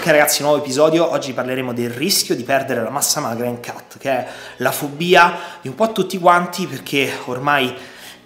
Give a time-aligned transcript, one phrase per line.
[0.00, 3.98] Ok ragazzi, nuovo episodio, oggi parleremo del rischio di perdere la massa magra in cat,
[3.98, 4.26] che è
[4.56, 7.76] la fobia di un po' tutti quanti perché ormai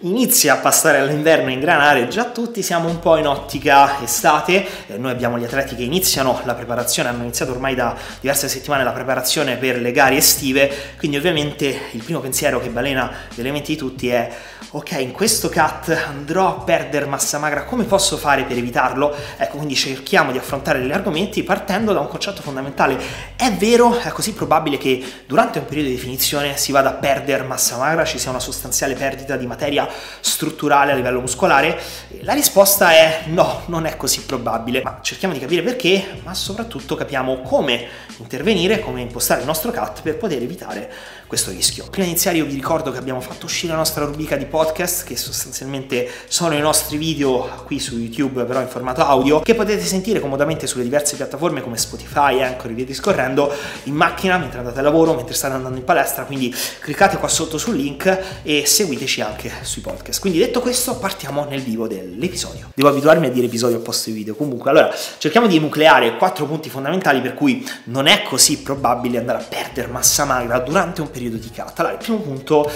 [0.01, 4.99] inizia a passare all'inverno e ingranare, già tutti siamo un po' in ottica estate, eh,
[4.99, 8.93] noi abbiamo gli atleti che iniziano la preparazione, hanno iniziato ormai da diverse settimane la
[8.93, 13.79] preparazione per le gare estive, quindi ovviamente il primo pensiero che balena nelle menti di
[13.79, 14.31] tutti è
[14.71, 19.15] ok, in questo cut andrò a perdere massa magra, come posso fare per evitarlo?
[19.37, 22.99] Ecco, quindi cerchiamo di affrontare gli argomenti partendo da un concetto fondamentale.
[23.37, 27.45] È vero, è così probabile che durante un periodo di definizione si vada a perdere
[27.45, 29.89] massa magra, ci sia una sostanziale perdita di materia
[30.21, 31.79] strutturale a livello muscolare?
[32.21, 36.95] La risposta è no, non è così probabile, ma cerchiamo di capire perché, ma soprattutto
[36.95, 37.87] capiamo come
[38.19, 40.93] intervenire, come impostare il nostro cut per poter evitare
[41.35, 41.87] questo rischio.
[41.91, 45.03] Prima di iniziare io vi ricordo che abbiamo fatto uscire la nostra rubrica di podcast,
[45.03, 49.83] che sostanzialmente sono i nostri video qui su YouTube, però in formato audio, che potete
[49.85, 53.53] sentire comodamente sulle diverse piattaforme come Spotify, Anchor e via discorrendo,
[53.85, 57.59] in macchina, mentre andate a lavoro, mentre state andando in palestra, quindi cliccate qua sotto
[57.59, 60.21] sul link e seguiteci anche sui podcast.
[60.21, 62.71] Quindi detto questo, partiamo nel vivo dell'episodio.
[62.77, 64.37] Devo abituarmi a dire episodio al posto di video.
[64.37, 69.39] Comunque, allora, cerchiamo di nucleare quattro punti fondamentali per cui non è così probabile andare
[69.39, 71.79] a perdere massa magra durante un periodo di cut.
[71.79, 72.71] Allora, il primo punto,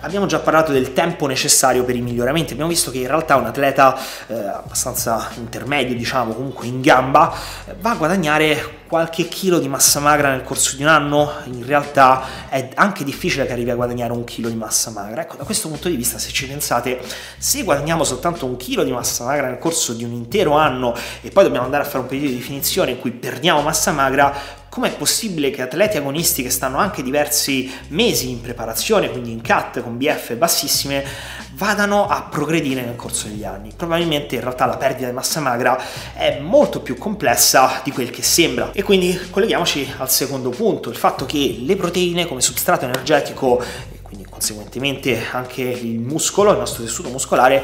[0.00, 2.52] abbiamo già parlato del tempo necessario per i miglioramenti.
[2.52, 7.34] Abbiamo visto che in realtà un atleta eh, abbastanza intermedio, diciamo, comunque in gamba,
[7.66, 11.32] eh, va a guadagnare qualche chilo di massa magra nel corso di un anno.
[11.44, 15.22] In realtà è anche difficile che arrivi a guadagnare un chilo di massa magra.
[15.22, 17.00] Ecco, da questo punto di vista, se ci pensate,
[17.38, 21.30] se guadagniamo soltanto un chilo di massa magra nel corso di un intero anno e
[21.30, 24.96] poi dobbiamo andare a fare un periodo di definizione in cui perdiamo massa magra, com'è
[24.96, 29.98] possibile che atleti agonisti che stanno anche diversi mesi in preparazione, quindi in cut con
[29.98, 31.04] BF bassissime,
[31.50, 33.74] vadano a progredire nel corso degli anni?
[33.76, 35.78] Probabilmente in realtà la perdita di massa magra
[36.14, 38.70] è molto più complessa di quel che sembra.
[38.72, 44.00] E quindi colleghiamoci al secondo punto, il fatto che le proteine come substrato energetico e
[44.00, 47.62] quindi conseguentemente anche il muscolo, il nostro tessuto muscolare,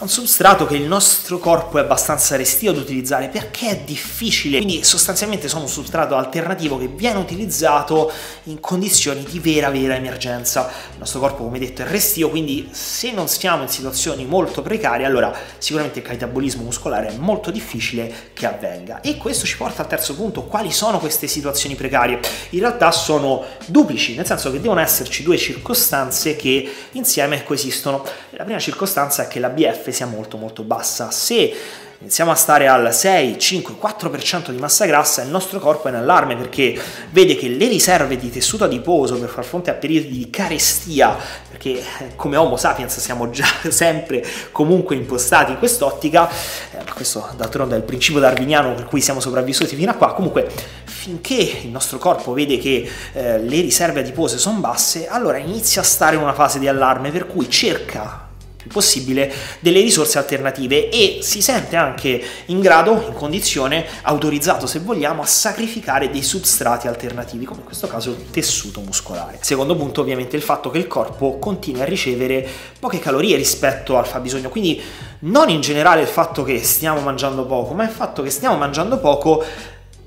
[0.00, 4.82] un substrato che il nostro corpo è abbastanza restio ad utilizzare perché è difficile, quindi
[4.82, 8.10] sostanzialmente sono un substrato alternativo che viene utilizzato
[8.44, 10.70] in condizioni di vera vera emergenza.
[10.92, 15.04] Il nostro corpo come detto è restio, quindi se non siamo in situazioni molto precarie,
[15.04, 19.02] allora sicuramente il catabolismo muscolare è molto difficile che avvenga.
[19.02, 22.20] E questo ci porta al terzo punto, quali sono queste situazioni precarie?
[22.50, 28.02] In realtà sono duplici, nel senso che devono esserci due circostanze che insieme coesistono.
[28.40, 31.10] La prima circostanza è che la BF sia molto molto bassa.
[31.10, 31.54] Se
[31.98, 35.98] iniziamo a stare al 6, 5, 4% di massa grassa, il nostro corpo è in
[35.98, 36.74] allarme perché
[37.10, 41.14] vede che le riserve di tessuto adiposo per far fronte a periodi di carestia,
[41.50, 47.74] perché eh, come Homo sapiens siamo già sempre comunque impostati in quest'ottica, eh, questo d'altronde
[47.74, 50.50] è il principio darwiniano per cui siamo sopravvissuti fino a qua, comunque
[50.84, 55.84] finché il nostro corpo vede che eh, le riserve adipose sono basse, allora inizia a
[55.84, 58.28] stare in una fase di allarme per cui cerca
[58.60, 64.80] più possibile delle risorse alternative e si sente anche in grado, in condizione, autorizzato se
[64.80, 69.38] vogliamo, a sacrificare dei substrati alternativi, come in questo caso il tessuto muscolare.
[69.40, 72.46] Secondo punto ovviamente il fatto che il corpo continui a ricevere
[72.78, 74.80] poche calorie rispetto al fabbisogno, quindi
[75.20, 78.98] non in generale il fatto che stiamo mangiando poco, ma il fatto che stiamo mangiando
[78.98, 79.44] poco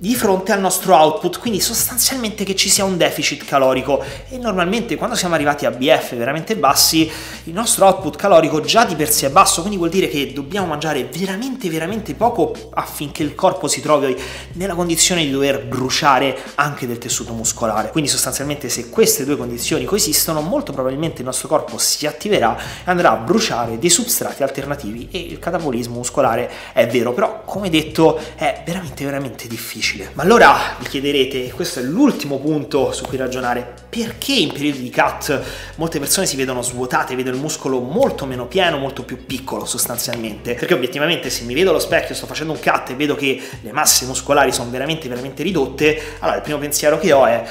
[0.03, 4.97] di fronte al nostro output, quindi sostanzialmente che ci sia un deficit calorico e normalmente
[4.97, 7.09] quando siamo arrivati a BF veramente bassi
[7.45, 10.67] il nostro output calorico già di per sé è basso, quindi vuol dire che dobbiamo
[10.67, 14.13] mangiare veramente veramente poco affinché il corpo si trovi
[14.55, 17.89] nella condizione di dover bruciare anche del tessuto muscolare.
[17.89, 22.91] Quindi sostanzialmente se queste due condizioni coesistono, molto probabilmente il nostro corpo si attiverà e
[22.91, 28.19] andrà a bruciare dei substrati alternativi e il catabolismo muscolare è vero, però come detto
[28.35, 30.09] è veramente veramente difficile difficile.
[30.13, 34.81] Ma allora vi chiederete, e questo è l'ultimo punto su cui ragionare, perché in periodi
[34.81, 35.41] di cut
[35.75, 40.55] molte persone si vedono svuotate, vedono il muscolo molto meno pieno, molto più piccolo sostanzialmente?
[40.55, 43.71] Perché obiettivamente se mi vedo allo specchio, sto facendo un cut e vedo che le
[43.71, 47.43] masse muscolari sono veramente veramente ridotte, allora il primo pensiero che ho è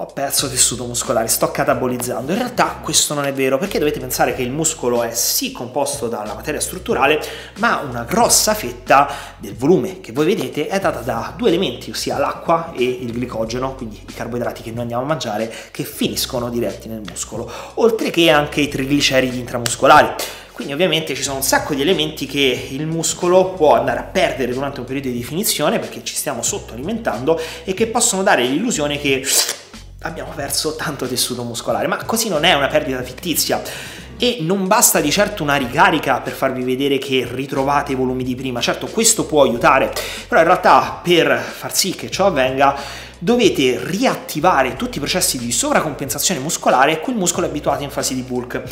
[0.00, 2.32] ho perso tessuto muscolare, sto catabolizzando.
[2.32, 6.08] In realtà questo non è vero perché dovete pensare che il muscolo è sì composto
[6.08, 7.20] dalla materia strutturale,
[7.58, 12.16] ma una grossa fetta del volume che voi vedete è data da due elementi, ossia
[12.16, 16.88] l'acqua e il glicogeno, quindi i carboidrati che noi andiamo a mangiare, che finiscono diretti
[16.88, 20.14] nel muscolo, oltre che anche i trigliceridi intramuscolari.
[20.52, 24.52] Quindi ovviamente ci sono un sacco di elementi che il muscolo può andare a perdere
[24.52, 29.24] durante un periodo di definizione perché ci stiamo sottoalimentando e che possono dare l'illusione che
[30.02, 33.60] abbiamo perso tanto tessuto muscolare, ma così non è una perdita fittizia.
[34.16, 38.34] E non basta di certo una ricarica per farvi vedere che ritrovate i volumi di
[38.34, 39.90] prima, certo questo può aiutare,
[40.28, 42.76] però in realtà per far sì che ciò avvenga
[43.18, 47.90] dovete riattivare tutti i processi di sovracompensazione muscolare a cui il muscolo è abituato in
[47.90, 48.62] fase di bulk.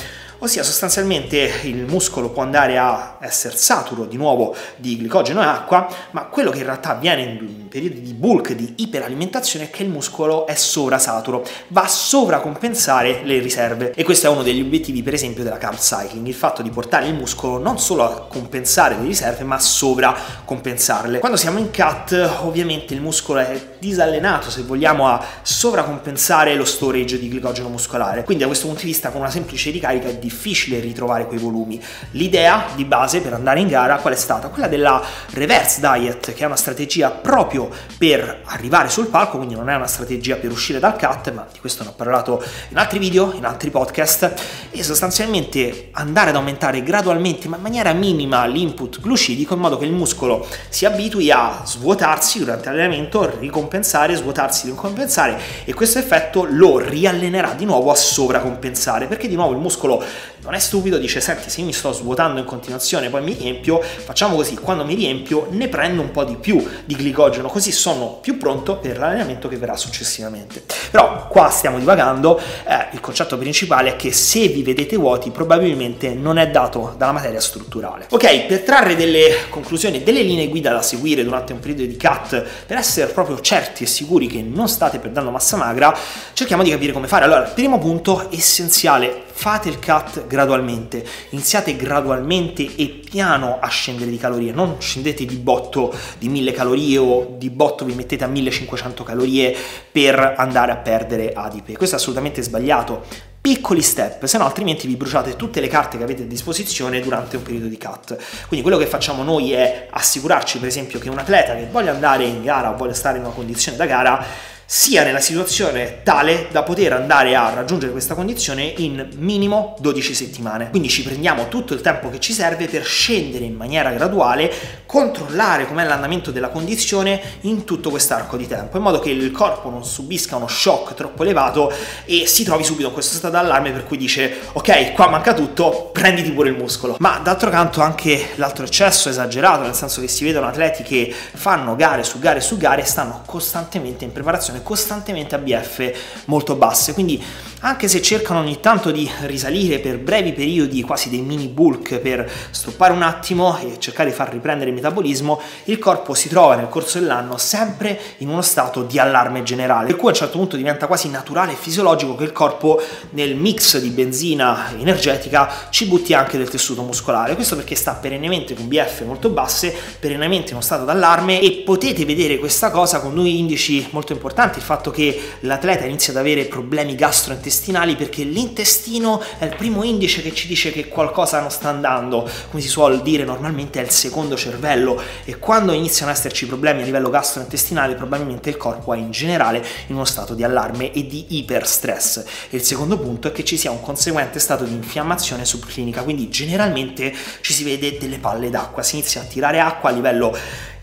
[0.40, 5.88] Ossia sostanzialmente il muscolo può andare a essere saturo di nuovo di glicogeno e acqua,
[6.12, 9.88] ma quello che in realtà avviene in periodi di bulk, di iperalimentazione, è che il
[9.88, 13.93] muscolo è sovrasaturo, va a sovracompensare le riserve.
[13.94, 17.08] E questo è uno degli obiettivi per esempio della carb cycling, il fatto di portare
[17.08, 21.19] il muscolo non solo a compensare le riserve, ma a sovracompensarle.
[21.19, 22.12] Quando siamo in cut
[22.43, 28.23] ovviamente il muscolo è disallenato, se vogliamo, a sovracompensare lo storage di glicogeno muscolare.
[28.23, 31.82] Quindi da questo punto di vista con una semplice ricarica è difficile ritrovare quei volumi.
[32.12, 34.48] L'idea di base per andare in gara qual è stata?
[34.48, 39.70] Quella della reverse diet, che è una strategia proprio per arrivare sul palco, quindi non
[39.70, 42.98] è una strategia per uscire dal cut, ma di questo ne ho parlato in altri
[42.98, 44.34] video, in altri podcast,
[44.70, 49.86] e sostanzialmente andare ad aumentare gradualmente, ma in maniera minima, l'input glucidico in modo che
[49.86, 56.78] il muscolo si abitui a svuotarsi durante l'allenamento, ricompensare, svuotarsi, ricompensare e questo effetto lo
[56.78, 60.02] riallenerà di nuovo a sovracompensare, perché di nuovo il muscolo
[60.42, 64.36] non è stupido, dice senti se mi sto svuotando in continuazione poi mi riempio, facciamo
[64.36, 68.38] così, quando mi riempio ne prendo un po' di più di glicogeno, così sono più
[68.38, 70.62] pronto per l'allenamento che verrà successivamente.
[70.90, 76.14] Però qua stiamo divagando, eh, il concetto principale è che se vi vedete vuoti probabilmente
[76.14, 78.06] non è dato dalla materia strutturale.
[78.10, 82.44] Ok, per trarre delle conclusioni, delle linee guida da seguire durante un periodo di cut,
[82.66, 85.96] per essere proprio certi e sicuri che non state perdendo massa magra,
[86.32, 87.24] cerchiamo di capire come fare.
[87.24, 94.19] Allora, primo punto essenziale, fate il cut gradualmente, iniziate gradualmente e piano a scendere di
[94.19, 99.05] calorie, non scendete di botto di 1000 calorie o di botto vi mettete a 1500
[99.05, 99.55] calorie
[99.93, 101.76] per andare a perdere adipe.
[101.76, 103.05] Questo è assolutamente sbagliato
[103.40, 107.37] piccoli step, se no altrimenti vi bruciate tutte le carte che avete a disposizione durante
[107.37, 108.17] un periodo di cut.
[108.49, 112.25] Quindi quello che facciamo noi è assicurarci per esempio che un atleta che voglia andare
[112.25, 116.62] in gara o voglia stare in una condizione da gara sia nella situazione tale da
[116.62, 120.68] poter andare a raggiungere questa condizione in minimo 12 settimane.
[120.68, 124.52] Quindi ci prendiamo tutto il tempo che ci serve per scendere in maniera graduale,
[124.88, 129.69] controllare com'è l'andamento della condizione in tutto quest'arco di tempo, in modo che il corpo
[129.69, 131.70] non subisca uno shock troppo elevato
[132.06, 135.90] e si trovi subito in questo stato d'allarme per cui dice ok, qua manca tutto,
[135.93, 136.96] prenditi pure il muscolo.
[137.00, 141.76] Ma d'altro canto anche l'altro eccesso esagerato, nel senso che si vedono atleti che fanno
[141.76, 146.94] gare su gare su gare e stanno costantemente in preparazione costantemente a BF molto basse,
[146.94, 147.23] quindi
[147.60, 152.31] anche se cercano ogni tanto di risalire per brevi periodi, quasi dei mini bulk, per
[152.50, 156.69] stoppare un attimo e cercare di far riprendere il metabolismo, il corpo si trova nel
[156.69, 160.56] corso dell'anno sempre in uno stato di allarme generale, per cui a un certo punto
[160.56, 166.14] diventa quasi naturale e fisiologico che il corpo nel mix di benzina energetica ci butti
[166.14, 167.34] anche del tessuto muscolare.
[167.34, 172.04] Questo perché sta perennemente con BF molto basse, perennemente in uno stato d'allarme e potete
[172.04, 176.44] vedere questa cosa con due indici molto importanti, il fatto che l'atleta inizia ad avere
[176.44, 181.50] problemi gastrointestinali intestinali perché l'intestino è il primo indice che ci dice che qualcosa non
[181.50, 185.00] sta andando, come si suol dire normalmente è il secondo cervello.
[185.24, 189.64] E quando iniziano ad esserci problemi a livello gastrointestinale probabilmente il corpo è in generale
[189.86, 192.24] in uno stato di allarme e di iperstress.
[192.50, 196.28] E il secondo punto è che ci sia un conseguente stato di infiammazione subclinica, quindi
[196.28, 200.36] generalmente ci si vede delle palle d'acqua, si inizia a tirare acqua a livello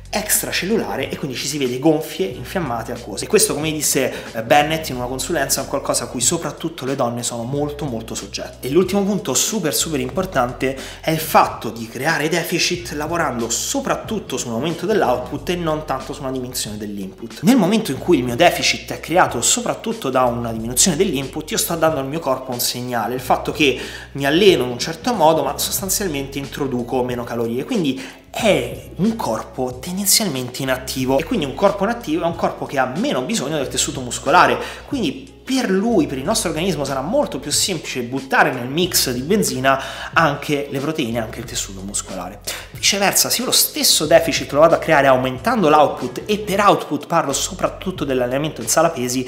[0.09, 3.25] extracellulare e quindi ci si vede gonfie, infiammate, acquose.
[3.25, 6.95] E questo, come disse eh, Bennett in una consulenza, è qualcosa a cui soprattutto le
[6.95, 8.67] donne sono molto molto soggette.
[8.67, 14.47] E l'ultimo punto super super importante è il fatto di creare deficit lavorando soprattutto su
[14.47, 17.39] un aumento dell'output e non tanto su una diminuzione dell'input.
[17.41, 21.57] Nel momento in cui il mio deficit è creato soprattutto da una diminuzione dell'input, io
[21.57, 23.79] sto dando al mio corpo un segnale, il fatto che
[24.13, 27.65] mi alleno in un certo modo, ma sostanzialmente introduco meno calorie.
[27.65, 28.01] Quindi
[28.37, 32.85] è un corpo tendenzialmente inattivo e quindi un corpo inattivo è un corpo che ha
[32.85, 37.49] meno bisogno del tessuto muscolare, quindi per lui, per il nostro organismo sarà molto più
[37.49, 42.41] semplice buttare nel mix di benzina anche le proteine, anche il tessuto muscolare.
[42.71, 47.07] Viceversa, se io lo stesso deficit lo vado a creare aumentando l'output e per output
[47.07, 49.25] parlo soprattutto dell'allenamento in sala pesi,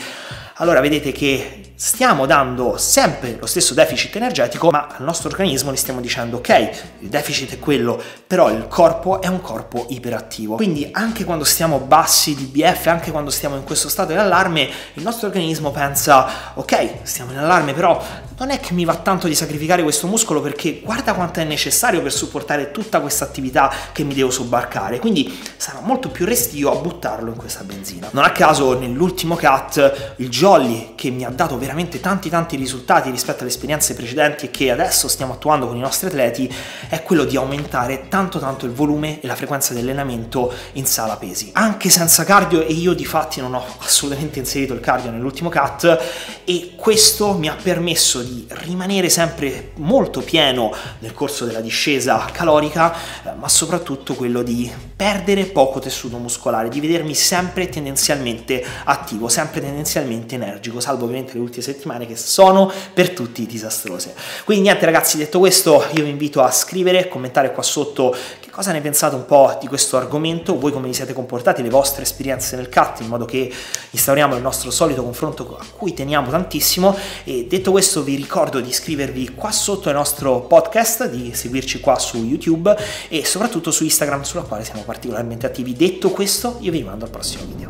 [0.55, 5.75] allora vedete che stiamo dando sempre lo stesso deficit energetico, ma al nostro organismo gli
[5.75, 6.69] stiamo dicendo ok,
[7.01, 10.55] il deficit è quello, però il corpo è un corpo iperattivo.
[10.55, 14.67] Quindi anche quando stiamo bassi di BF, anche quando stiamo in questo stato di allarme,
[14.95, 18.03] il nostro organismo pensa ok, stiamo in allarme, però
[18.39, 22.01] non è che mi va tanto di sacrificare questo muscolo perché guarda quanto è necessario
[22.01, 24.97] per supportare tutta questa attività che mi devo sobbarcare.
[24.97, 28.09] Quindi sarà molto più restio a buttarlo in questa benzina.
[28.13, 32.55] Non a caso nell'ultimo cut il jolly che mi ha dato veramente veramente tanti tanti
[32.55, 36.53] risultati rispetto alle esperienze precedenti e che adesso stiamo attuando con i nostri atleti
[36.87, 41.17] è quello di aumentare tanto tanto il volume e la frequenza di allenamento in sala
[41.17, 41.49] pesi.
[41.53, 45.99] Anche senza cardio e io di fatti non ho assolutamente inserito il cardio nell'ultimo cut
[46.45, 52.95] e questo mi ha permesso di rimanere sempre molto pieno nel corso della discesa calorica,
[53.37, 60.33] ma soprattutto quello di perdere poco tessuto muscolare, di vedermi sempre tendenzialmente attivo, sempre tendenzialmente
[60.33, 64.15] energico, salvo ovviamente le ultime settimane che sono per tutti disastrose.
[64.43, 68.71] Quindi niente ragazzi, detto questo, io vi invito a scrivere, commentare qua sotto che cosa
[68.71, 72.55] ne pensate un po' di questo argomento, voi come vi siete comportati, le vostre esperienze
[72.55, 73.53] nel cut, in modo che
[73.91, 78.69] instauriamo il nostro solito confronto a cui teniamo tantissimo e detto questo vi ricordo di
[78.69, 82.75] iscrivervi qua sotto al nostro podcast, di seguirci qua su YouTube
[83.09, 85.73] e soprattutto su Instagram sulla quale siamo particolarmente attivi.
[85.73, 87.69] Detto questo, io vi rimando al prossimo video.